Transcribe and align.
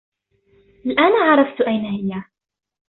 الآن 0.85 1.11
عرفت 1.13 1.61
أين 1.61 1.85
هي. 1.85 2.23